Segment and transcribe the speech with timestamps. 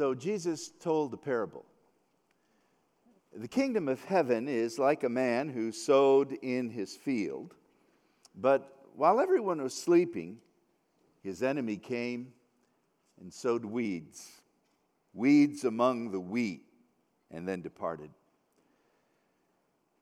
[0.00, 1.66] So Jesus told the parable.
[3.36, 7.54] The kingdom of heaven is like a man who sowed in his field,
[8.34, 10.38] but while everyone was sleeping,
[11.22, 12.32] his enemy came
[13.20, 14.40] and sowed weeds,
[15.12, 16.62] weeds among the wheat,
[17.30, 18.08] and then departed.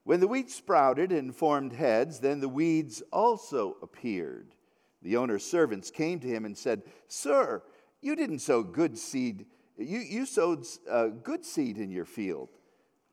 [0.05, 4.55] When the wheat sprouted and formed heads, then the weeds also appeared.
[5.03, 7.65] The owner's servants came to him and said, Sir,
[8.01, 9.45] you didn't sow good seed.
[9.79, 12.49] You, you sowed uh, good seed in your field.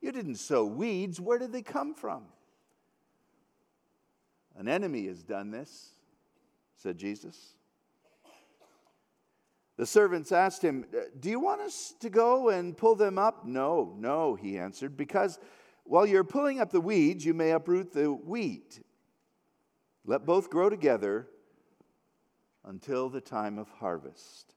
[0.01, 1.21] You didn't sow weeds.
[1.21, 2.23] Where did they come from?
[4.57, 5.91] An enemy has done this,
[6.75, 7.55] said Jesus.
[9.77, 10.85] The servants asked him,
[11.19, 13.45] Do you want us to go and pull them up?
[13.45, 15.37] No, no, he answered, because
[15.83, 18.81] while you're pulling up the weeds, you may uproot the wheat.
[20.05, 21.27] Let both grow together
[22.63, 24.54] until the time of harvest.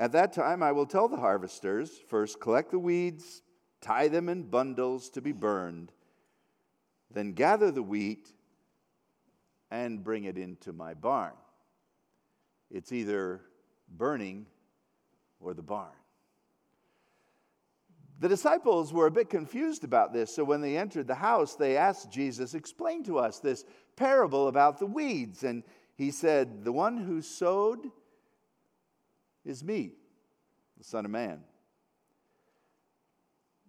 [0.00, 3.42] At that time, I will tell the harvesters first collect the weeds,
[3.82, 5.92] tie them in bundles to be burned,
[7.12, 8.32] then gather the wheat
[9.70, 11.34] and bring it into my barn.
[12.70, 13.42] It's either
[13.94, 14.46] burning
[15.38, 15.92] or the barn.
[18.20, 21.76] The disciples were a bit confused about this, so when they entered the house, they
[21.76, 25.42] asked Jesus, Explain to us this parable about the weeds.
[25.42, 25.62] And
[25.94, 27.90] he said, The one who sowed
[29.44, 29.92] is me,
[30.80, 31.40] the Son of Man.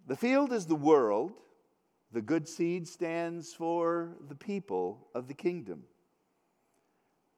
[0.08, 1.34] The field is the world,
[2.14, 5.84] the good seed stands for the people of the kingdom.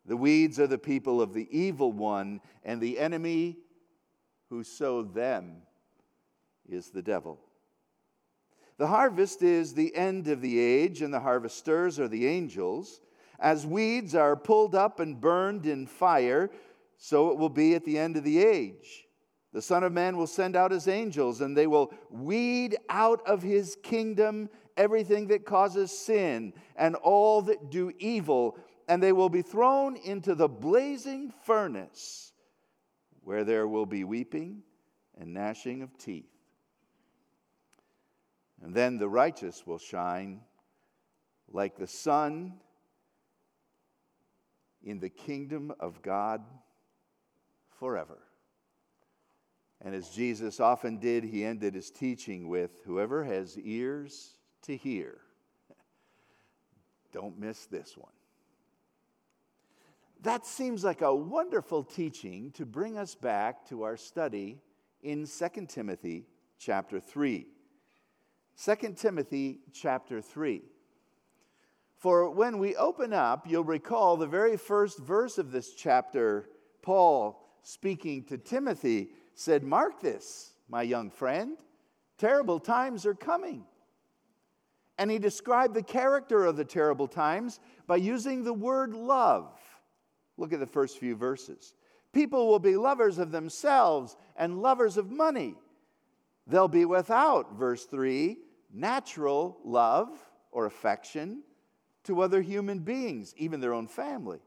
[0.06, 3.58] The weeds are the people of the evil one, and the enemy
[4.52, 5.64] who sowed them
[6.70, 7.40] is the devil.
[8.78, 13.02] The harvest is the end of the age, and the harvesters are the angels.
[13.40, 16.52] As weeds are pulled up and burned in fire,
[16.98, 19.08] so it will be at the end of the age.
[19.54, 23.42] The Son of Man will send out his angels, and they will weed out of
[23.42, 28.58] his kingdom everything that causes sin and all that do evil
[28.88, 32.34] and they will be thrown into the blazing furnace
[33.22, 34.64] where there will be weeping
[35.18, 36.30] and gnashing of teeth.
[38.62, 40.42] And then the righteous will shine
[41.52, 42.54] like the sun
[44.84, 46.42] in the kingdom of God
[47.80, 48.18] forever.
[49.84, 55.18] And as Jesus often did, he ended his teaching with Whoever has ears to hear,
[57.12, 58.14] don't miss this one
[60.24, 64.58] that seems like a wonderful teaching to bring us back to our study
[65.02, 66.26] in 2 Timothy
[66.58, 67.46] chapter 3.
[68.64, 70.62] 2 Timothy chapter 3.
[71.98, 76.50] For when we open up, you'll recall the very first verse of this chapter,
[76.82, 81.58] Paul speaking to Timothy said, Mark this, my young friend,
[82.18, 83.66] terrible times are coming.
[84.98, 89.52] And he described the character of the terrible times by using the word love.
[90.38, 91.74] Look at the first few verses.
[92.12, 95.56] People will be lovers of themselves and lovers of money.
[96.46, 98.38] They'll be without, verse 3,
[98.72, 100.10] natural love
[100.52, 101.42] or affection
[102.04, 104.40] to other human beings, even their own family.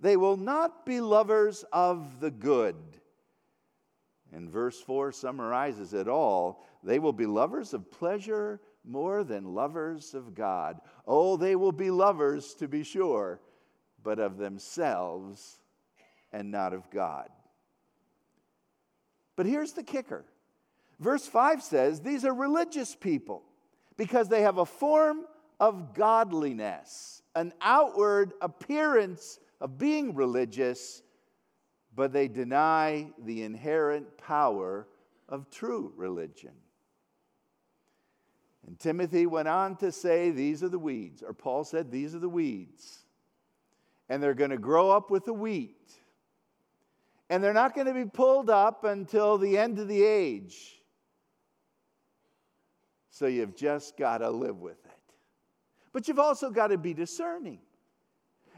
[0.00, 2.76] They will not be lovers of the good.
[4.32, 6.64] And verse 4 summarizes it all.
[6.82, 10.80] They will be lovers of pleasure more than lovers of God.
[11.06, 13.40] Oh, they will be lovers, to be sure,
[14.02, 15.58] but of themselves
[16.32, 17.28] and not of God.
[19.36, 20.24] But here's the kicker
[20.98, 23.42] verse 5 says these are religious people
[23.96, 25.24] because they have a form
[25.60, 31.02] of godliness, an outward appearance of being religious,
[31.96, 34.86] but they deny the inherent power
[35.28, 36.52] of true religion.
[38.66, 42.20] And Timothy went on to say, These are the weeds, or Paul said, These are
[42.20, 43.06] the weeds
[44.08, 45.92] and they're going to grow up with the wheat.
[47.28, 50.80] And they're not going to be pulled up until the end of the age.
[53.10, 54.92] So you've just got to live with it.
[55.92, 57.58] But you've also got to be discerning.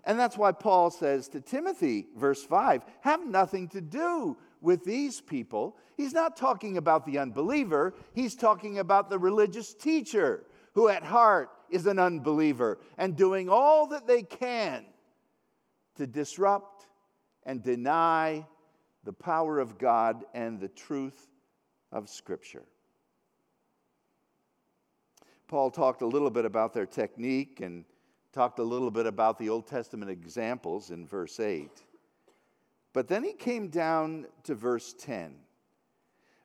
[0.05, 5.21] And that's why Paul says to Timothy, verse 5, have nothing to do with these
[5.21, 5.77] people.
[5.97, 11.51] He's not talking about the unbeliever, he's talking about the religious teacher who at heart
[11.71, 14.85] is an unbeliever and doing all that they can
[15.97, 16.87] to disrupt
[17.45, 18.47] and deny
[19.05, 21.29] the power of God and the truth
[21.93, 22.65] of Scripture.
[25.49, 27.85] Paul talked a little bit about their technique and
[28.33, 31.71] talked a little bit about the Old Testament examples in verse 8.
[32.93, 35.35] But then he came down to verse 10.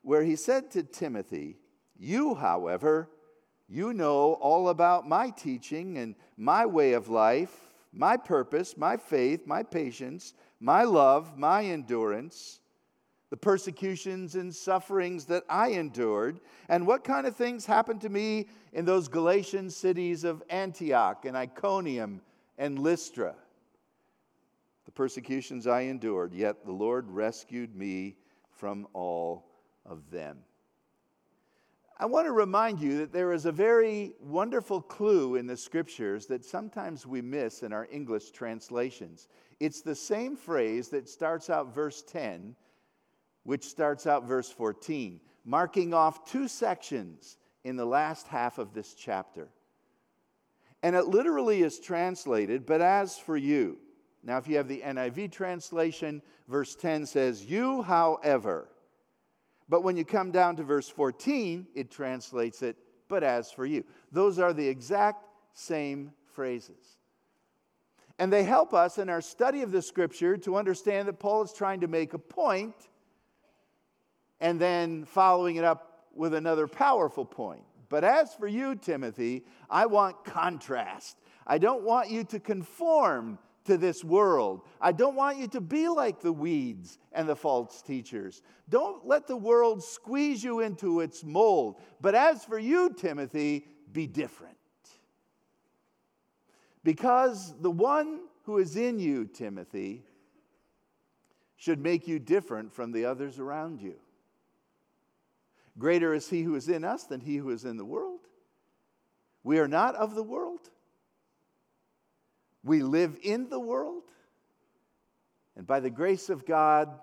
[0.01, 1.57] where he said to Timothy,
[1.97, 3.09] You, however,
[3.67, 9.47] you know all about my teaching and my way of life, my purpose, my faith,
[9.47, 12.59] my patience, my love, my endurance,
[13.33, 16.39] the persecutions and sufferings that I endured,
[16.69, 21.35] and what kind of things happened to me in those Galatian cities of Antioch and
[21.35, 22.21] Iconium
[22.59, 23.33] and Lystra.
[24.85, 28.17] The persecutions I endured, yet the Lord rescued me
[28.51, 29.47] from all
[29.83, 30.37] of them.
[31.97, 36.27] I want to remind you that there is a very wonderful clue in the scriptures
[36.27, 39.27] that sometimes we miss in our English translations.
[39.59, 42.55] It's the same phrase that starts out verse 10,
[43.43, 48.93] which starts out verse 14, marking off two sections in the last half of this
[48.93, 49.49] chapter.
[50.81, 53.77] And it literally is translated, but as for you.
[54.23, 58.69] Now, if you have the NIV translation, verse 10 says, You, however.
[59.69, 63.83] But when you come down to verse 14, it translates it, but as for you.
[64.11, 66.97] Those are the exact same phrases.
[68.19, 71.53] And they help us in our study of the scripture to understand that Paul is
[71.53, 72.75] trying to make a point
[74.43, 77.63] and then following it up with another powerful point.
[77.87, 81.17] But as for you, Timothy, I want contrast.
[81.47, 84.63] I don't want you to conform to this world.
[84.81, 88.41] I don't want you to be like the weeds and the false teachers.
[88.67, 91.79] Don't let the world squeeze you into its mold.
[92.01, 94.57] But as for you, Timothy, be different.
[96.83, 100.03] Because the one who is in you, Timothy,
[101.55, 103.95] should make you different from the others around you.
[105.77, 108.21] Greater is he who is in us than he who is in the world.
[109.43, 110.69] We are not of the world
[112.63, 114.03] we live in the world.
[115.55, 116.99] And by the grace of God,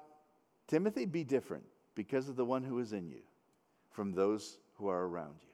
[0.66, 1.64] Timothy, be different
[1.94, 3.22] because of the one who is in you
[3.90, 5.48] from those who are around you.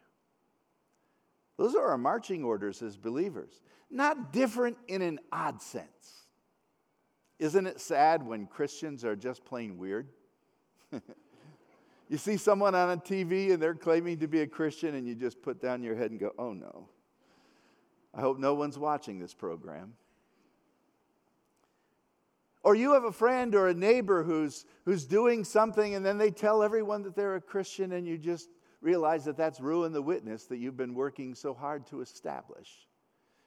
[1.58, 3.60] Those are our marching orders as believers,
[3.90, 6.26] not different in an odd sense.
[7.38, 10.08] Isn't it sad when Christians are just plain weird?
[12.08, 15.14] you see someone on a TV and they're claiming to be a Christian, and you
[15.14, 16.88] just put down your head and go, oh no.
[18.14, 19.92] I hope no one's watching this program.
[22.62, 26.30] Or you have a friend or a neighbor who's, who's doing something and then they
[26.30, 28.48] tell everyone that they're a Christian and you just
[28.80, 32.88] realize that that's ruined the witness that you've been working so hard to establish.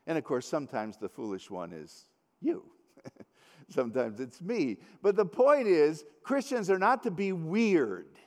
[0.07, 2.05] And of course, sometimes the foolish one is
[2.39, 2.63] you.
[3.69, 4.77] sometimes it's me.
[5.01, 8.18] But the point is, Christians are not to be weird.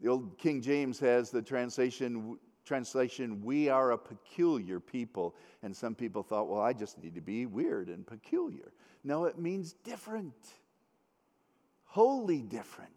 [0.00, 5.34] The old King James has the translation, translation, we are a peculiar people.
[5.62, 8.72] And some people thought, well, I just need to be weird and peculiar.
[9.02, 10.34] No, it means different,
[11.84, 12.92] wholly different,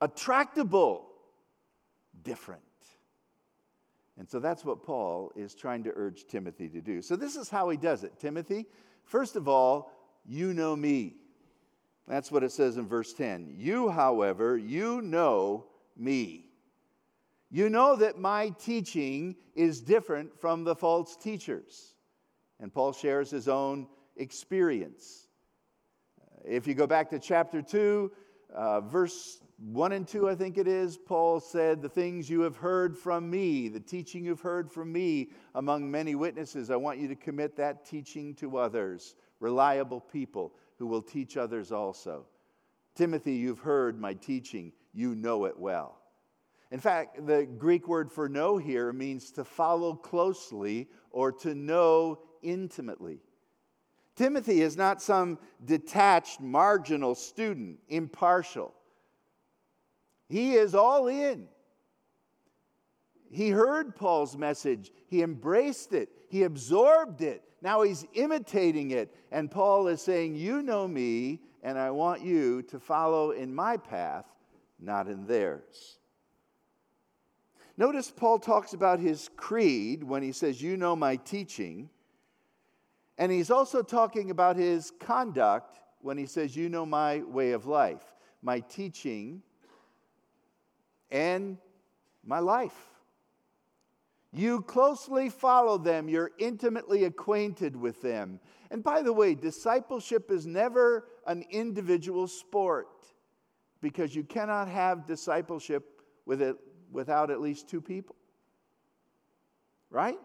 [0.00, 1.08] attractable,
[2.22, 2.62] different.
[4.18, 7.02] And so that's what Paul is trying to urge Timothy to do.
[7.02, 8.18] So this is how he does it.
[8.20, 8.66] Timothy,
[9.04, 9.90] first of all,
[10.24, 11.16] you know me.
[12.08, 13.54] That's what it says in verse 10.
[13.56, 15.66] You, however, you know
[15.96, 16.46] me.
[17.50, 21.94] You know that my teaching is different from the false teachers.
[22.60, 25.28] And Paul shares his own experience.
[26.44, 28.10] If you go back to chapter 2,
[28.54, 32.56] uh, verse 1 and 2, I think it is, Paul said, The things you have
[32.56, 37.06] heard from me, the teaching you've heard from me among many witnesses, I want you
[37.08, 42.26] to commit that teaching to others, reliable people who will teach others also.
[42.96, 46.00] Timothy, you've heard my teaching, you know it well.
[46.72, 52.18] In fact, the Greek word for know here means to follow closely or to know
[52.42, 53.20] intimately.
[54.16, 58.74] Timothy is not some detached, marginal student, impartial.
[60.28, 61.46] He is all in.
[63.32, 67.42] He heard Paul's message, he embraced it, he absorbed it.
[67.62, 69.14] Now he's imitating it.
[69.30, 73.78] And Paul is saying, You know me, and I want you to follow in my
[73.78, 74.26] path,
[74.78, 75.98] not in theirs.
[77.78, 81.88] Notice Paul talks about his creed when he says, You know my teaching.
[83.16, 87.64] And he's also talking about his conduct when he says, You know my way of
[87.64, 88.02] life,
[88.42, 89.42] my teaching,
[91.10, 91.56] and
[92.26, 92.91] my life.
[94.32, 98.40] You closely follow them, you're intimately acquainted with them.
[98.70, 102.88] And by the way, discipleship is never an individual sport
[103.82, 106.56] because you cannot have discipleship with it
[106.90, 108.16] without at least two people.
[109.90, 110.18] Right?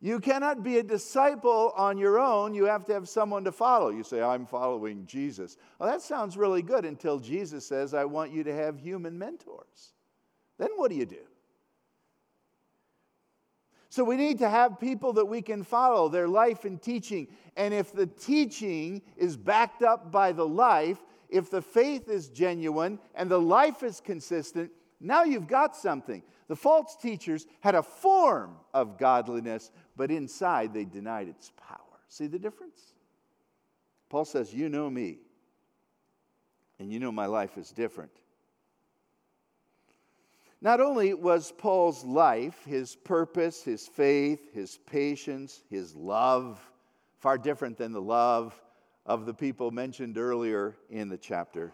[0.00, 2.54] You cannot be a disciple on your own.
[2.54, 3.88] You have to have someone to follow.
[3.88, 5.56] You say, I'm following Jesus.
[5.78, 9.94] Well, that sounds really good until Jesus says, I want you to have human mentors.
[10.58, 11.24] Then what do you do?
[13.90, 17.28] So we need to have people that we can follow, their life and teaching.
[17.56, 20.98] And if the teaching is backed up by the life,
[21.30, 26.22] if the faith is genuine and the life is consistent, now you've got something.
[26.48, 31.78] The false teachers had a form of godliness, but inside they denied its power.
[32.08, 32.94] See the difference?
[34.08, 35.18] Paul says, You know me,
[36.78, 38.12] and you know my life is different.
[40.60, 46.60] Not only was Paul's life, his purpose, his faith, his patience, his love,
[47.18, 48.60] far different than the love
[49.06, 51.72] of the people mentioned earlier in the chapter,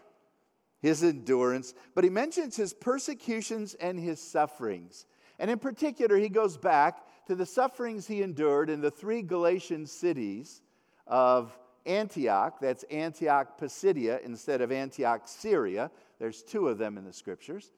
[0.81, 5.07] his endurance, but he mentions his persecutions and his sufferings.
[5.39, 9.87] And in particular, he goes back to the sufferings he endured in the three Galatian
[9.87, 10.61] cities
[11.07, 15.89] of Antioch, that's Antioch Pisidia instead of Antioch Syria.
[16.19, 17.71] There's two of them in the scriptures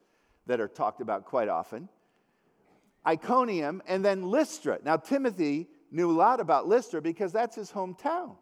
[0.48, 1.88] that are talked about quite often.
[3.06, 4.80] Iconium, and then Lystra.
[4.84, 8.36] Now, Timothy knew a lot about Lystra because that's his hometown.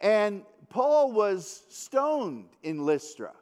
[0.00, 3.32] And Paul was stoned in Lystra,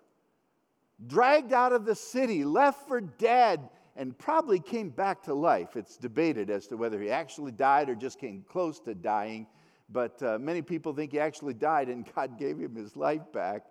[1.07, 5.77] dragged out of the city, left for dead, and probably came back to life.
[5.77, 9.47] It's debated as to whether he actually died or just came close to dying,
[9.91, 13.65] but uh, many people think he actually died and God gave him his life back.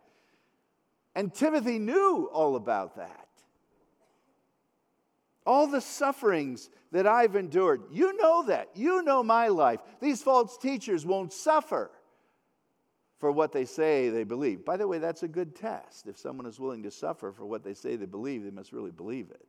[1.15, 3.27] And Timothy knew all about that.
[5.45, 7.83] All the sufferings that I've endured.
[7.91, 8.69] You know that.
[8.75, 9.79] You know my life.
[10.01, 11.91] These false teachers won't suffer
[13.19, 14.65] for what they say they believe.
[14.65, 16.07] By the way, that's a good test.
[16.07, 18.91] If someone is willing to suffer for what they say they believe, they must really
[18.91, 19.47] believe it.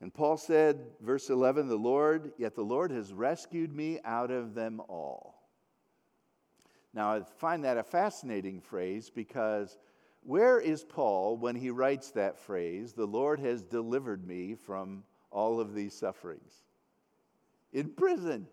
[0.00, 4.54] And Paul said, verse 11, the Lord, yet the Lord has rescued me out of
[4.54, 5.37] them all.
[6.94, 9.78] Now, I find that a fascinating phrase because
[10.22, 15.60] where is Paul when he writes that phrase, the Lord has delivered me from all
[15.60, 16.64] of these sufferings?
[17.72, 18.46] In prison.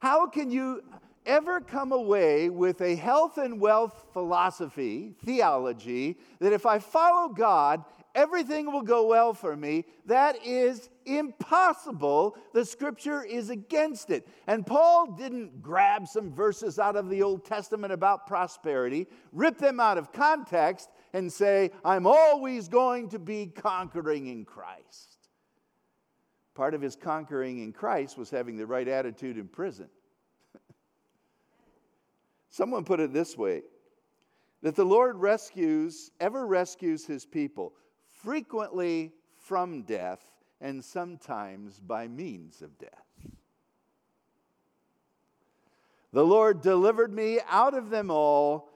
[0.00, 0.82] How can you
[1.26, 7.84] ever come away with a health and wealth philosophy, theology, that if I follow God
[8.14, 9.84] everything will go well for me.
[10.06, 12.36] That is impossible.
[12.52, 14.26] The scripture is against it.
[14.46, 19.80] And Paul didn't grab some verses out of the Old Testament about prosperity, rip them
[19.80, 25.28] out of context, and say, I'm always going to be conquering in Christ.
[26.54, 29.88] Part of his conquering in Christ was having the right attitude in prison.
[32.50, 33.62] Someone put it this way
[34.62, 37.72] that the Lord rescues, ever rescues his people
[38.22, 40.29] frequently from death,
[40.60, 42.90] and sometimes by means of death.
[46.12, 48.68] The Lord delivered me out of them all,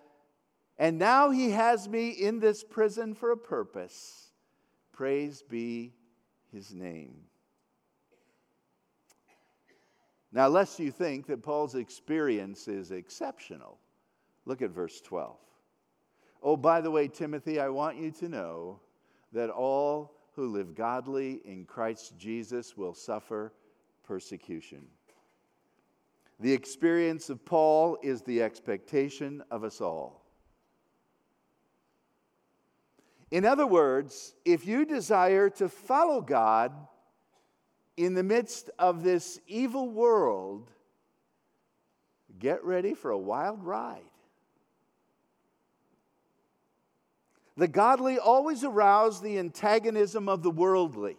[0.79, 4.31] and now He has me in this prison for a purpose.
[4.93, 5.93] Praise be
[6.53, 7.15] His name.
[10.33, 13.79] Now, lest you think that Paul's experience is exceptional,
[14.47, 15.37] look at verse 12.
[16.43, 18.81] Oh, by the way, Timothy, I want you to know
[19.33, 23.53] that all who live godly in Christ Jesus will suffer
[24.03, 24.87] persecution.
[26.41, 30.25] The experience of Paul is the expectation of us all.
[33.31, 36.73] In other words, if you desire to follow God
[37.97, 40.71] in the midst of this evil world,
[42.39, 44.03] get ready for a wild ride.
[47.57, 51.17] The godly always arouse the antagonism of the worldly.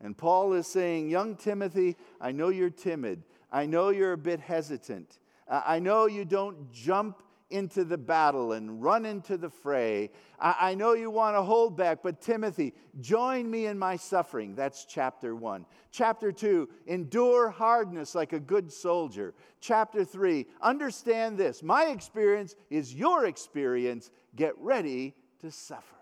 [0.00, 3.24] And Paul is saying, Young Timothy, I know you're timid.
[3.52, 5.18] I know you're a bit hesitant.
[5.48, 10.10] I know you don't jump into the battle and run into the fray.
[10.38, 14.54] I, I know you want to hold back, but Timothy, join me in my suffering.
[14.54, 15.66] That's chapter one.
[15.90, 19.34] Chapter two, endure hardness like a good soldier.
[19.60, 21.62] Chapter three, understand this.
[21.62, 24.10] My experience is your experience.
[24.36, 25.96] Get ready to suffer.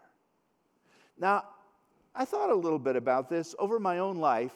[1.19, 1.45] Now,
[2.15, 4.55] I thought a little bit about this over my own life,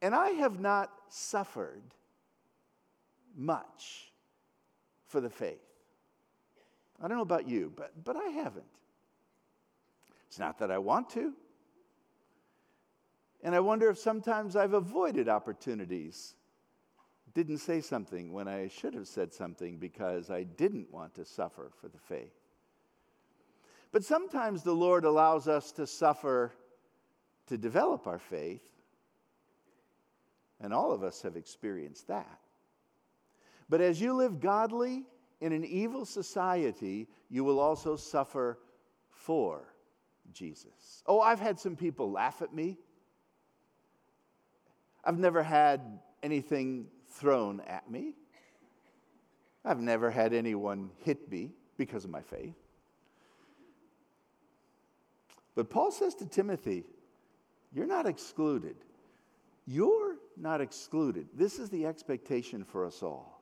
[0.00, 1.82] and I have not suffered
[3.36, 4.12] much
[5.06, 5.67] for the faith.
[7.02, 8.64] I don't know about you, but, but I haven't.
[10.26, 11.32] It's not that I want to.
[13.42, 16.34] And I wonder if sometimes I've avoided opportunities,
[17.34, 21.70] didn't say something when I should have said something because I didn't want to suffer
[21.80, 22.34] for the faith.
[23.92, 26.52] But sometimes the Lord allows us to suffer
[27.46, 28.62] to develop our faith.
[30.60, 32.40] And all of us have experienced that.
[33.68, 35.04] But as you live godly
[35.40, 38.58] in an evil society, you will also suffer
[39.10, 39.74] for
[40.32, 41.02] Jesus.
[41.06, 42.78] Oh, I've had some people laugh at me.
[45.04, 48.14] I've never had anything thrown at me.
[49.64, 52.56] I've never had anyone hit me because of my faith.
[55.54, 56.84] But Paul says to Timothy,
[57.72, 58.76] You're not excluded.
[59.66, 61.28] You're not excluded.
[61.34, 63.37] This is the expectation for us all.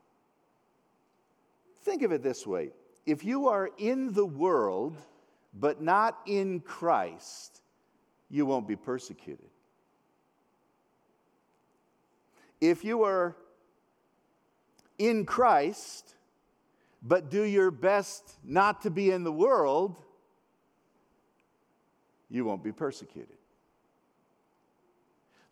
[1.87, 2.73] Think of it this way
[3.07, 4.97] if you are in the world,
[5.55, 7.63] but not in Christ,
[8.29, 9.47] you won't be persecuted.
[12.61, 13.37] If you are
[14.99, 16.17] in Christ,
[17.05, 20.03] but do your best not to be in the world,
[22.29, 23.37] you won't be persecuted.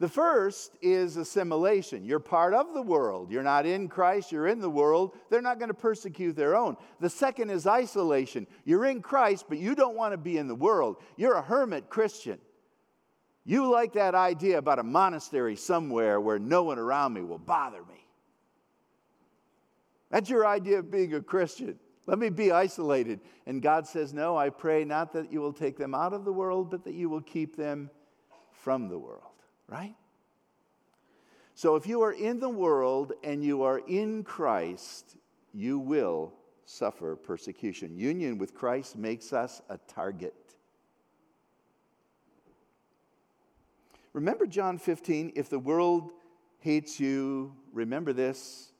[0.00, 2.04] The first is assimilation.
[2.04, 3.30] You're part of the world.
[3.30, 5.16] You're not in Christ, you're in the world.
[5.30, 6.76] They're not going to persecute their own.
[7.00, 8.46] The second is isolation.
[8.64, 10.96] You're in Christ, but you don't want to be in the world.
[11.16, 12.38] You're a hermit Christian.
[13.44, 17.82] You like that idea about a monastery somewhere where no one around me will bother
[17.82, 18.06] me.
[20.10, 21.78] That's your idea of being a Christian.
[22.06, 23.20] Let me be isolated.
[23.46, 26.32] And God says, No, I pray not that you will take them out of the
[26.32, 27.90] world, but that you will keep them
[28.52, 29.22] from the world,
[29.68, 29.94] right?
[31.54, 35.16] So if you are in the world and you are in Christ,
[35.52, 36.33] you will
[36.64, 37.97] suffer persecution.
[37.97, 40.35] Union with Christ makes us a target.
[44.12, 46.12] Remember John 15 if the world
[46.61, 48.73] hates you, remember this,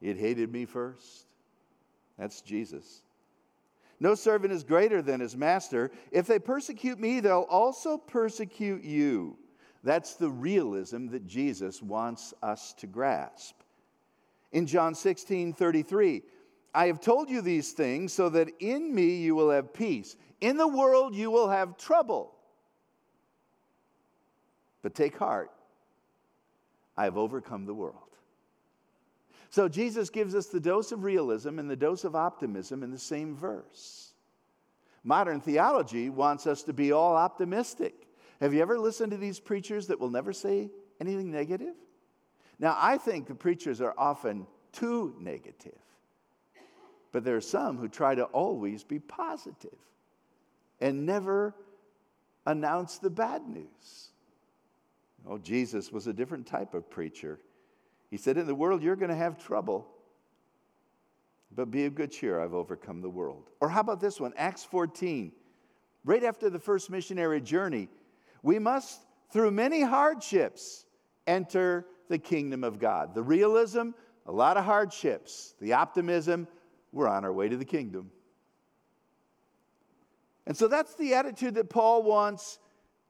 [0.00, 1.26] it hated me first.
[2.18, 3.02] That's Jesus.
[3.98, 5.90] No servant is greater than his master.
[6.10, 9.38] If they persecute me, they'll also persecute you.
[9.84, 13.54] That's the realism that Jesus wants us to grasp.
[14.50, 16.22] In John 16 33,
[16.74, 20.16] I have told you these things so that in me you will have peace.
[20.40, 22.32] In the world you will have trouble.
[24.82, 25.50] But take heart,
[26.96, 27.98] I have overcome the world.
[29.50, 32.98] So Jesus gives us the dose of realism and the dose of optimism in the
[32.98, 34.14] same verse.
[35.04, 38.03] Modern theology wants us to be all optimistic.
[38.40, 40.70] Have you ever listened to these preachers that will never say
[41.00, 41.74] anything negative?
[42.58, 45.78] Now, I think the preachers are often too negative,
[47.12, 49.78] but there are some who try to always be positive
[50.80, 51.54] and never
[52.46, 54.10] announce the bad news.
[55.26, 57.40] Oh, Jesus was a different type of preacher.
[58.10, 59.88] He said, In the world, you're going to have trouble,
[61.54, 62.40] but be of good cheer.
[62.40, 63.48] I've overcome the world.
[63.60, 64.32] Or how about this one?
[64.36, 65.32] Acts 14.
[66.04, 67.88] Right after the first missionary journey,
[68.44, 69.00] we must,
[69.32, 70.84] through many hardships,
[71.26, 73.14] enter the kingdom of God.
[73.14, 73.90] The realism,
[74.26, 75.54] a lot of hardships.
[75.60, 76.46] The optimism,
[76.92, 78.10] we're on our way to the kingdom.
[80.46, 82.58] And so that's the attitude that Paul wants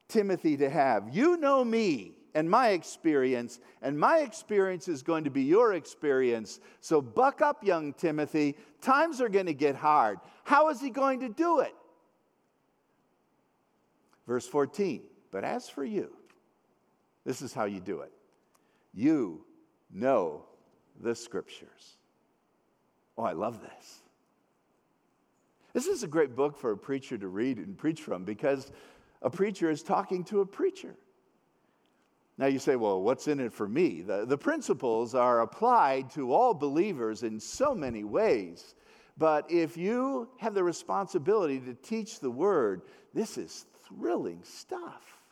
[0.07, 1.09] Timothy to have.
[1.13, 6.61] You know me and my experience, and my experience is going to be your experience.
[6.81, 8.57] So buck up, young Timothy.
[8.81, 10.19] Times are going to get hard.
[10.45, 11.75] How is he going to do it?
[14.29, 15.03] Verse 14,
[15.35, 16.13] but as for you,
[17.27, 18.13] this is how you do it.
[18.93, 19.45] You
[19.93, 20.45] know
[21.01, 21.97] the scriptures.
[23.19, 24.03] Oh, I love this.
[25.73, 28.71] This is a great book for a preacher to read and preach from because
[29.23, 30.95] a preacher is talking to a preacher.
[32.39, 34.03] Now you say, well, what's in it for me?
[34.03, 38.77] The, the principles are applied to all believers in so many ways.
[39.19, 45.24] But if you have the responsibility to teach the word, this is thrilling stuff.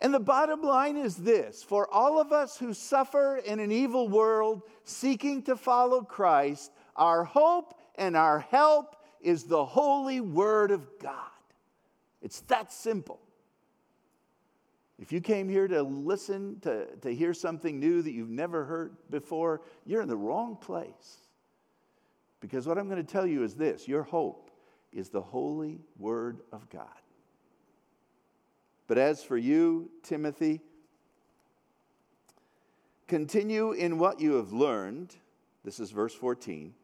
[0.00, 4.08] And the bottom line is this for all of us who suffer in an evil
[4.08, 10.86] world seeking to follow Christ, our hope and our help is the holy word of
[10.98, 11.14] God.
[12.22, 13.20] It's that simple.
[14.98, 18.96] If you came here to listen, to, to hear something new that you've never heard
[19.10, 21.28] before, you're in the wrong place.
[22.40, 24.50] Because what I'm going to tell you is this your hope
[24.92, 26.99] is the holy word of God.
[28.90, 30.60] But as for you, Timothy,
[33.06, 35.14] continue in what you have learned.
[35.62, 36.74] This is verse 14.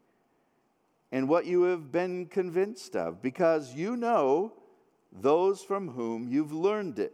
[1.11, 4.53] And what you have been convinced of, because you know
[5.11, 7.13] those from whom you've learned it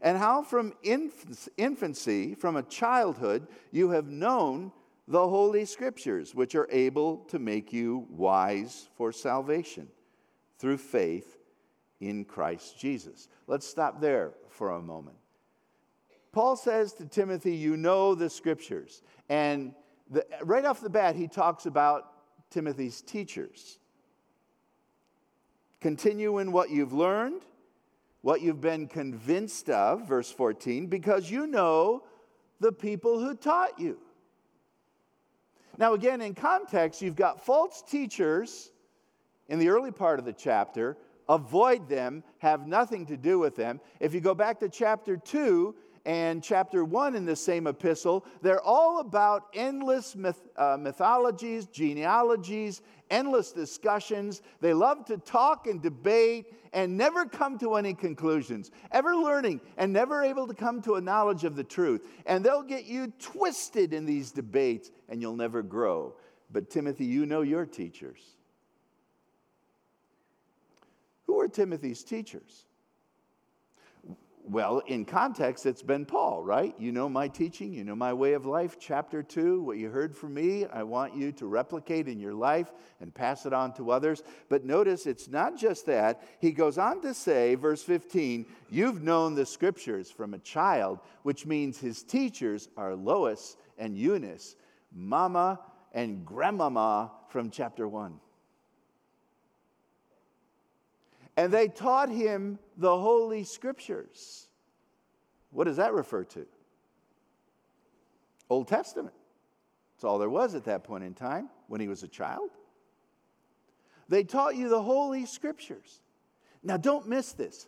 [0.00, 4.70] and how from infancy, from a childhood, you have known
[5.08, 9.88] the Holy Scriptures, which are able to make you wise for salvation
[10.56, 11.35] through faith
[12.00, 13.28] in Christ Jesus.
[13.46, 15.16] Let's stop there for a moment.
[16.32, 19.02] Paul says to Timothy, You know the Scriptures.
[19.28, 19.74] And
[20.10, 22.12] the, right off the bat, he talks about
[22.50, 23.78] Timothy's teachers.
[25.80, 27.42] Continue in what you've learned,
[28.22, 32.04] what you've been convinced of, verse 14, because you know
[32.60, 33.98] the people who taught you.
[35.78, 38.70] Now, again, in context, you've got false teachers
[39.48, 40.96] in the early part of the chapter.
[41.28, 43.80] Avoid them, have nothing to do with them.
[44.00, 45.74] If you go back to chapter 2,
[46.06, 52.80] and chapter 1 in the same epistle, they're all about endless myth, uh, mythologies, genealogies,
[53.10, 54.40] endless discussions.
[54.60, 59.92] They love to talk and debate and never come to any conclusions, ever learning and
[59.92, 62.06] never able to come to a knowledge of the truth.
[62.24, 66.14] And they'll get you twisted in these debates and you'll never grow.
[66.52, 68.35] But Timothy, you know your teachers.
[71.48, 72.66] Timothy's teachers?
[74.48, 76.72] Well, in context, it's been Paul, right?
[76.78, 78.76] You know my teaching, you know my way of life.
[78.78, 82.70] Chapter 2, what you heard from me, I want you to replicate in your life
[83.00, 84.22] and pass it on to others.
[84.48, 86.22] But notice it's not just that.
[86.38, 91.44] He goes on to say, verse 15, You've known the scriptures from a child, which
[91.44, 94.54] means his teachers are Lois and Eunice,
[94.94, 95.58] Mama
[95.92, 98.20] and Grandmama from chapter 1.
[101.36, 104.48] And they taught him the Holy Scriptures.
[105.50, 106.46] What does that refer to?
[108.48, 109.14] Old Testament.
[109.94, 112.50] That's all there was at that point in time when he was a child.
[114.08, 116.00] They taught you the Holy Scriptures.
[116.62, 117.66] Now, don't miss this.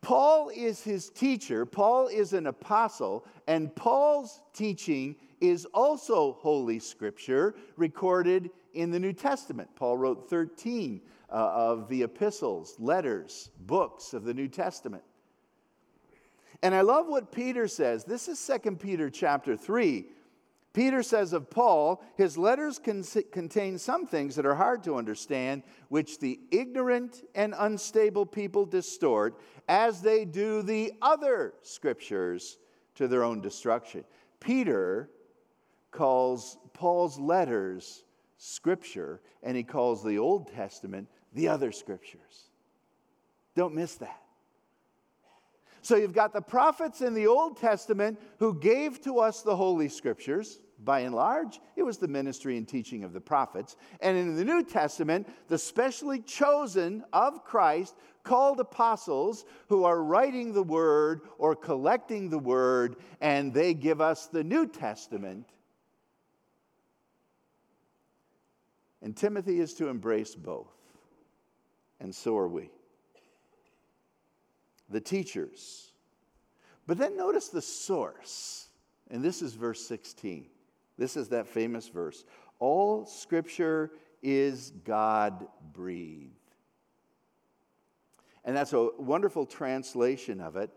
[0.00, 7.54] Paul is his teacher, Paul is an apostle, and Paul's teaching is also Holy Scripture
[7.76, 9.68] recorded in the New Testament.
[9.74, 15.02] Paul wrote 13 uh, of the epistles, letters, books of the New Testament.
[16.62, 18.04] And I love what Peter says.
[18.04, 20.06] This is 2 Peter chapter 3.
[20.72, 25.62] Peter says of Paul, his letters con- contain some things that are hard to understand,
[25.88, 32.58] which the ignorant and unstable people distort, as they do the other scriptures
[32.94, 34.04] to their own destruction.
[34.40, 35.10] Peter
[35.90, 38.04] calls Paul's letters
[38.36, 42.50] scripture, and he calls the Old Testament the other scriptures.
[43.54, 44.22] Don't miss that.
[45.82, 49.88] So you've got the prophets in the Old Testament who gave to us the Holy
[49.88, 50.60] Scriptures.
[50.84, 53.76] By and large, it was the ministry and teaching of the prophets.
[54.00, 60.52] And in the New Testament, the specially chosen of Christ, called apostles who are writing
[60.52, 65.46] the word or collecting the word, and they give us the New Testament.
[69.00, 70.77] And Timothy is to embrace both
[72.00, 72.70] and so are we.
[74.88, 75.92] The teachers.
[76.86, 78.68] But then notice the source.
[79.10, 80.46] And this is verse 16.
[80.96, 82.24] This is that famous verse.
[82.58, 86.32] All scripture is God breathed.
[88.44, 90.70] And that's a wonderful translation of it.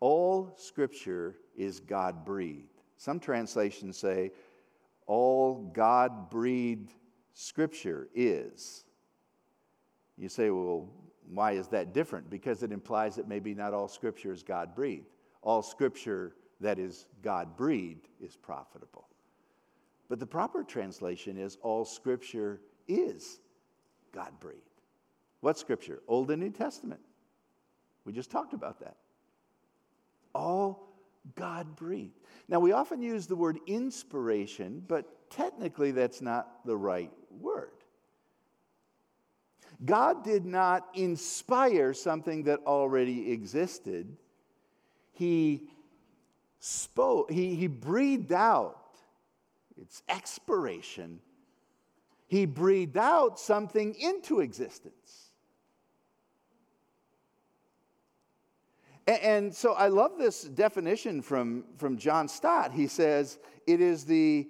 [0.00, 2.82] All scripture is God breathed.
[2.98, 4.32] Some translations say,
[5.06, 6.92] all God breathed
[7.32, 8.85] scripture is.
[10.18, 10.88] You say, well,
[11.28, 12.30] why is that different?
[12.30, 15.06] Because it implies that maybe not all scripture is God breathed.
[15.42, 19.08] All scripture that is God breathed is profitable.
[20.08, 23.40] But the proper translation is all scripture is
[24.12, 24.60] God breathed.
[25.40, 26.00] What scripture?
[26.08, 27.00] Old and New Testament.
[28.04, 28.96] We just talked about that.
[30.34, 30.88] All
[31.34, 32.20] God breathed.
[32.48, 37.70] Now, we often use the word inspiration, but technically that's not the right word.
[39.84, 44.16] God did not inspire something that already existed.
[45.12, 45.68] He
[46.58, 48.78] spoke, he, he breathed out,
[49.80, 51.20] it's expiration.
[52.28, 55.30] He breathed out something into existence.
[59.06, 62.72] And, and so I love this definition from, from John Stott.
[62.72, 64.48] He says, it is the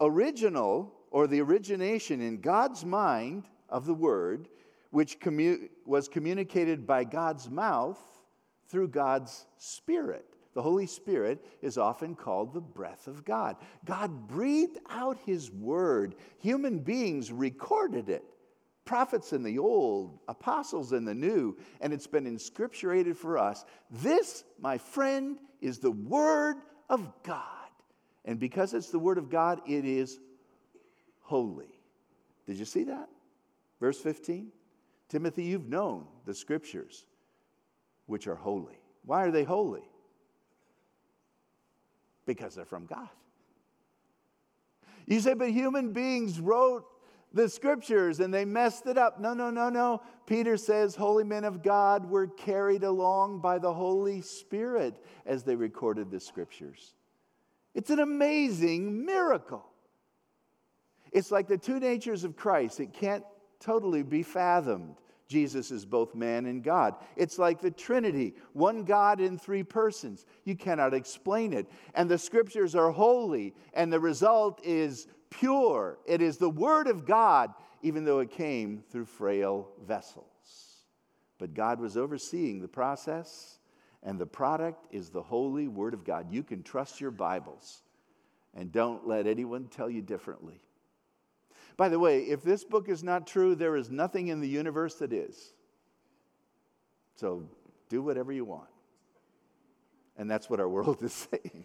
[0.00, 4.48] original or the origination in God's mind of the Word
[4.90, 7.98] which commu- was communicated by God's mouth
[8.68, 10.24] through God's Spirit.
[10.54, 13.56] The Holy Spirit is often called the breath of God.
[13.84, 18.24] God breathed out His word, human beings recorded it.
[18.84, 23.66] Prophets in the old, apostles in the new, and it's been inscripturated for us.
[23.90, 26.56] This, my friend, is the Word
[26.88, 27.44] of God.
[28.24, 30.18] And because it's the Word of God, it is
[31.20, 31.80] holy.
[32.46, 33.08] Did you see that?
[33.78, 34.50] Verse 15.
[35.08, 37.06] Timothy, you've known the scriptures,
[38.06, 38.78] which are holy.
[39.04, 39.88] Why are they holy?
[42.26, 43.08] Because they're from God.
[45.06, 46.84] You say, but human beings wrote
[47.32, 49.20] the scriptures and they messed it up.
[49.20, 50.02] No, no, no, no.
[50.26, 55.56] Peter says, Holy men of God were carried along by the Holy Spirit as they
[55.56, 56.94] recorded the scriptures.
[57.74, 59.64] It's an amazing miracle.
[61.12, 63.24] It's like the two natures of Christ, it can't
[63.60, 64.96] totally be fathomed.
[65.28, 66.94] Jesus is both man and God.
[67.14, 70.24] It's like the Trinity, one God in three persons.
[70.44, 71.70] You cannot explain it.
[71.94, 75.98] And the scriptures are holy, and the result is pure.
[76.06, 80.24] It is the Word of God, even though it came through frail vessels.
[81.38, 83.58] But God was overseeing the process,
[84.02, 86.32] and the product is the holy Word of God.
[86.32, 87.82] You can trust your Bibles,
[88.54, 90.62] and don't let anyone tell you differently.
[91.78, 94.96] By the way, if this book is not true, there is nothing in the universe
[94.96, 95.54] that is.
[97.14, 97.44] So
[97.88, 98.68] do whatever you want.
[100.18, 101.64] And that's what our world is saying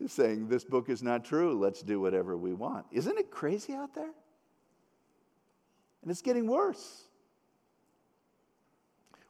[0.00, 1.58] It's saying this book is not true.
[1.58, 2.86] Let's do whatever we want.
[2.92, 4.12] Isn't it crazy out there?
[6.02, 7.04] And it's getting worse.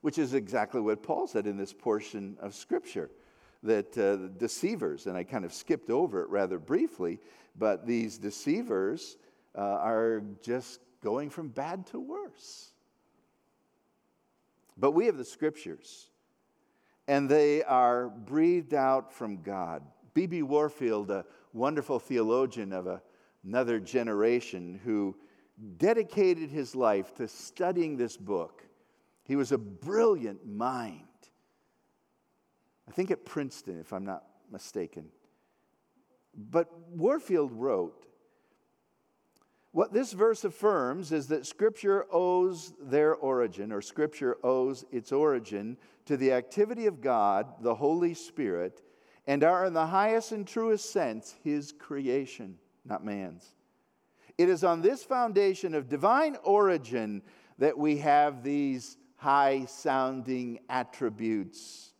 [0.01, 3.11] Which is exactly what Paul said in this portion of Scripture
[3.63, 7.21] that uh, deceivers, and I kind of skipped over it rather briefly,
[7.57, 9.17] but these deceivers
[9.57, 12.71] uh, are just going from bad to worse.
[14.77, 16.11] But we have the Scriptures,
[17.09, 19.83] and they are breathed out from God
[20.17, 20.43] B.B.
[20.45, 23.03] Warfield, a wonderful theologian of a,
[23.45, 25.15] another generation who
[25.77, 28.63] dedicated his life to studying this book.
[29.25, 31.03] He was a brilliant mind.
[32.89, 35.11] I think at Princeton, if I'm not mistaken.
[36.35, 38.06] But Warfield wrote,
[39.77, 45.77] what this verse affirms is that Scripture owes their origin, or Scripture owes its origin,
[46.07, 48.81] to the activity of God, the Holy Spirit,
[49.27, 53.53] and are, in the highest and truest sense, His creation, not man's.
[54.39, 57.21] It is on this foundation of divine origin
[57.59, 61.93] that we have these high sounding attributes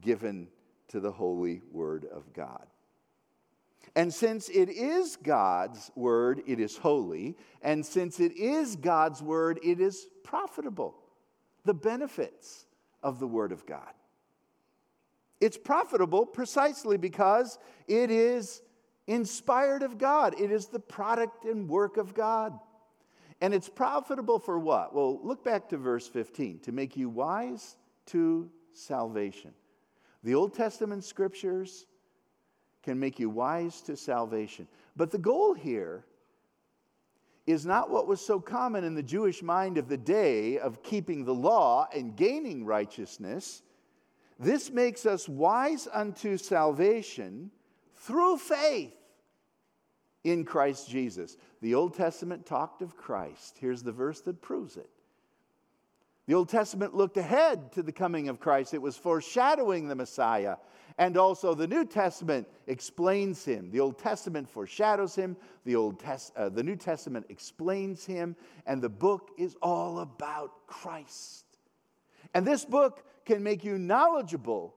[0.00, 0.46] given
[0.86, 2.68] to the holy word of God.
[3.94, 7.36] And since it is God's word, it is holy.
[7.60, 10.94] And since it is God's word, it is profitable.
[11.64, 12.66] The benefits
[13.02, 13.92] of the word of God.
[15.40, 18.62] It's profitable precisely because it is
[19.06, 20.40] inspired of God.
[20.40, 22.58] It is the product and work of God.
[23.40, 24.94] And it's profitable for what?
[24.94, 27.76] Well, look back to verse 15 to make you wise
[28.06, 29.52] to salvation.
[30.22, 31.86] The Old Testament scriptures
[32.82, 34.66] can make you wise to salvation.
[34.96, 36.04] But the goal here
[37.46, 41.24] is not what was so common in the Jewish mind of the day of keeping
[41.24, 43.62] the law and gaining righteousness.
[44.38, 47.50] This makes us wise unto salvation
[47.96, 48.94] through faith
[50.24, 51.36] in Christ Jesus.
[51.60, 53.56] The Old Testament talked of Christ.
[53.60, 54.90] Here's the verse that proves it.
[56.26, 60.56] The Old Testament looked ahead to the coming of Christ, it was foreshadowing the Messiah.
[60.98, 63.70] And also, the New Testament explains him.
[63.70, 68.82] The Old Testament foreshadows him, the, Old Tes- uh, the New Testament explains him, and
[68.82, 71.44] the book is all about Christ.
[72.34, 74.74] And this book can make you knowledgeable,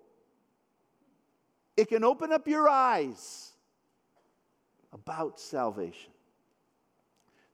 [1.75, 3.51] it can open up your eyes
[4.93, 6.11] about salvation.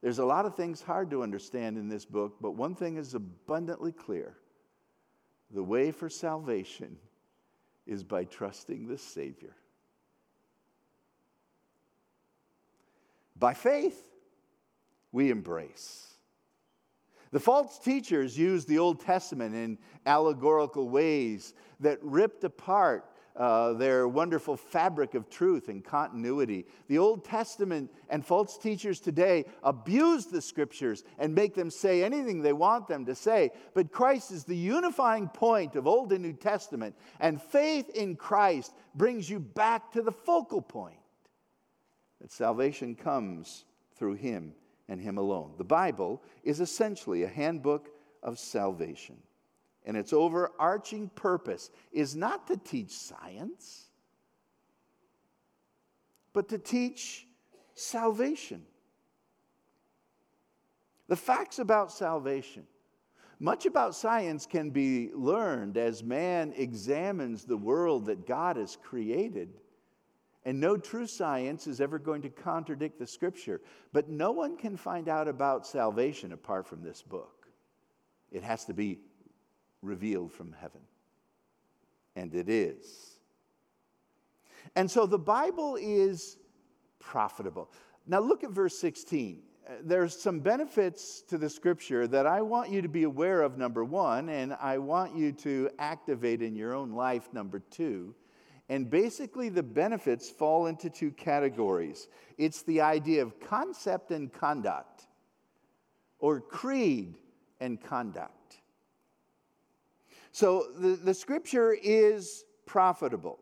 [0.02, 3.14] There's a lot of things hard to understand in this book, but one thing is
[3.14, 4.36] abundantly clear
[5.52, 6.98] the way for salvation
[7.86, 9.56] is by trusting the Savior.
[13.38, 14.04] By faith,
[15.12, 16.14] we embrace.
[17.32, 23.06] The false teachers used the Old Testament in allegorical ways that ripped apart
[23.42, 26.64] uh, their wonderful fabric of truth and continuity.
[26.88, 32.44] The Old Testament and false teachers today abuse the scriptures and make them say anything
[32.44, 33.50] they want them to say.
[33.74, 38.76] But Christ is the unifying point of Old and New Testament, and faith in Christ
[38.94, 41.00] brings you back to the focal point
[42.22, 44.54] that salvation comes through Him
[44.88, 45.54] and Him alone.
[45.58, 47.90] The Bible is essentially a handbook
[48.22, 49.18] of salvation.
[49.86, 53.90] And its overarching purpose is not to teach science,
[56.34, 57.28] but to teach
[57.74, 58.64] salvation.
[61.08, 62.68] The facts about salvation.
[63.40, 69.50] Much about science can be learned as man examines the world that God has created
[70.44, 73.62] And no true science is ever going to contradict the scripture.
[73.94, 77.48] But no one can find out about salvation apart from this book.
[78.32, 79.00] It has to be
[79.82, 80.82] revealed from heaven.
[82.16, 83.18] And it is.
[84.76, 86.38] And so the Bible is
[87.00, 87.72] profitable.
[88.08, 89.42] Now look at verse 16.
[89.84, 93.86] There's some benefits to the scripture that I want you to be aware of, number
[93.86, 98.14] one, and I want you to activate in your own life, number two.
[98.70, 105.08] And basically, the benefits fall into two categories it's the idea of concept and conduct,
[106.20, 107.18] or creed
[107.60, 108.61] and conduct.
[110.32, 113.40] So the, the scripture is profitable.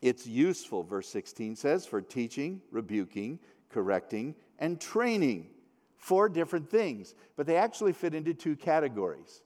[0.00, 5.48] It's useful, verse 16 says, for teaching, rebuking, correcting, and training.
[5.96, 9.42] Four different things, but they actually fit into two categories.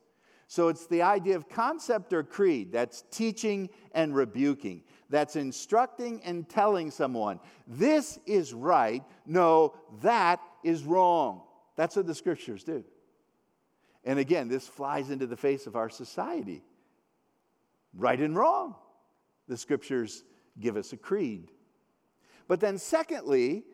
[0.47, 6.47] So it's the idea of concept or creed that's teaching and rebuking, that's instructing and
[6.47, 11.41] telling someone, this is right, no, that is wrong.
[11.77, 12.85] That's what the scriptures do.
[14.05, 16.63] And again, this flies into the face of our society.
[17.95, 18.75] Right and wrong.
[19.49, 20.25] The scriptures
[20.59, 21.51] give us a creed.
[22.49, 23.65] But then, secondly,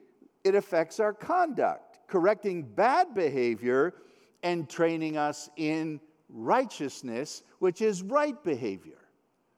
[0.45, 3.95] it affects our conduct, correcting bad behavior
[4.43, 8.99] and training us in righteousness, which is right behavior.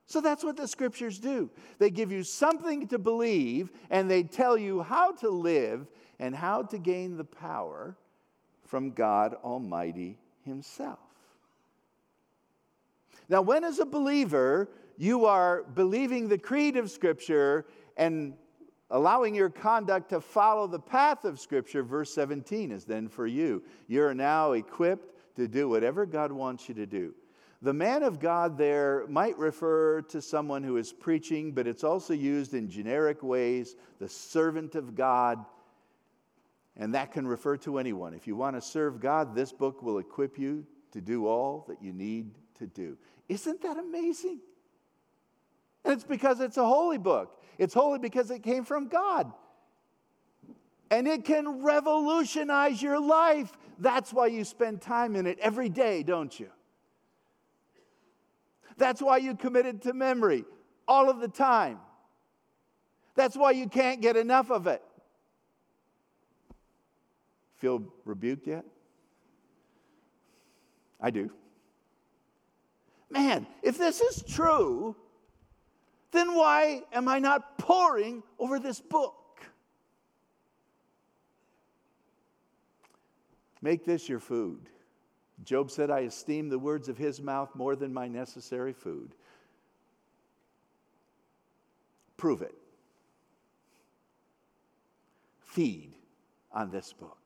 [0.07, 1.51] So that's what the scriptures do.
[1.79, 5.87] They give you something to believe and they tell you how to live
[6.19, 7.97] and how to gain the power
[8.67, 10.99] from God Almighty Himself.
[13.29, 18.35] Now, when as a believer you are believing the creed of Scripture and
[18.91, 23.63] allowing your conduct to follow the path of Scripture, verse 17 is then for you.
[23.87, 27.15] You're now equipped to do whatever God wants you to do.
[27.63, 32.15] The man of God there might refer to someone who is preaching, but it's also
[32.15, 35.45] used in generic ways the servant of God.
[36.77, 38.15] And that can refer to anyone.
[38.15, 41.83] If you want to serve God, this book will equip you to do all that
[41.83, 42.97] you need to do.
[43.29, 44.41] Isn't that amazing?
[45.85, 47.41] And it's because it's a holy book.
[47.59, 49.33] It's holy because it came from God.
[50.91, 53.53] And it can revolutionize your life.
[53.79, 56.49] That's why you spend time in it every day, don't you?
[58.77, 60.45] That's why you commit it to memory
[60.89, 61.79] all of the time.
[63.15, 64.83] That's why you can't get enough of it.
[67.61, 68.65] Feel rebuked yet?
[71.01, 71.31] I do.
[73.11, 74.97] Man, if this is true,
[76.11, 79.15] then why am I not poring over this book?
[83.61, 84.71] Make this your food.
[85.45, 89.15] Job said, I esteem the words of his mouth more than my necessary food.
[92.17, 92.55] Prove it.
[95.41, 95.95] Feed
[96.53, 97.20] on this book.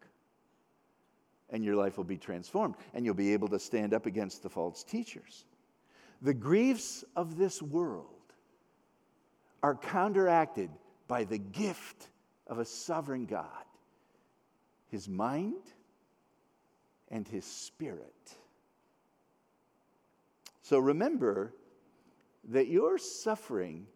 [1.54, 4.50] And your life will be transformed, and you'll be able to stand up against the
[4.50, 5.44] false teachers.
[6.20, 8.08] The griefs of this world
[9.62, 10.68] are counteracted
[11.06, 12.08] by the gift
[12.48, 13.46] of a sovereign God
[14.88, 15.62] his mind
[17.08, 18.36] and his spirit.
[20.62, 21.54] So remember
[22.50, 23.86] that your suffering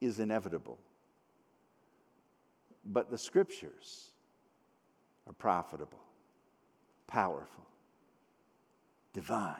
[0.00, 0.78] is inevitable,
[2.84, 4.10] but the scriptures
[5.26, 6.03] are profitable,
[7.06, 7.66] powerful,
[9.12, 9.56] divine.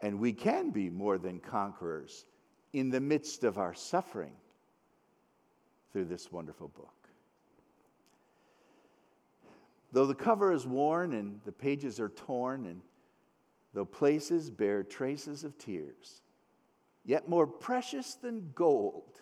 [0.00, 2.26] And we can be more than conquerors
[2.72, 4.34] in the midst of our suffering
[5.92, 6.92] through this wonderful book.
[9.92, 12.82] Though the cover is worn and the pages are torn, and
[13.72, 16.20] though places bear traces of tears,
[17.04, 19.20] yet more precious than gold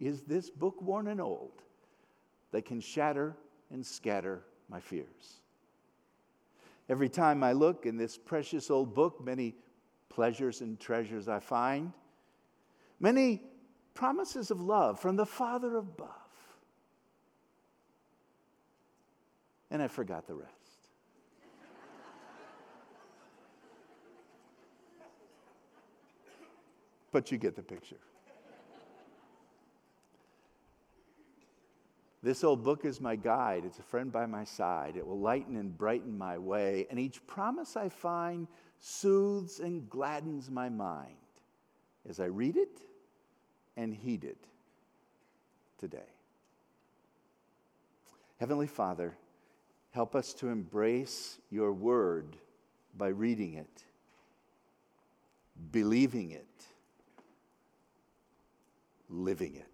[0.00, 1.62] is this book worn and old
[2.52, 3.36] that can shatter
[3.70, 5.40] and scatter my fears.
[6.88, 9.56] Every time I look in this precious old book, many
[10.08, 11.92] pleasures and treasures I find,
[13.00, 13.42] many
[13.94, 16.10] promises of love from the Father above.
[19.70, 20.52] And I forgot the rest.
[27.12, 27.96] but you get the picture.
[32.24, 33.64] This old book is my guide.
[33.66, 34.96] It's a friend by my side.
[34.96, 36.86] It will lighten and brighten my way.
[36.88, 38.48] And each promise I find
[38.80, 41.18] soothes and gladdens my mind
[42.08, 42.80] as I read it
[43.76, 44.38] and heed it
[45.76, 45.98] today.
[48.40, 49.14] Heavenly Father,
[49.90, 52.38] help us to embrace your word
[52.96, 53.84] by reading it,
[55.70, 56.64] believing it,
[59.10, 59.73] living it.